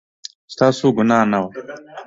[0.53, 1.49] ستاسو ګناه نه وه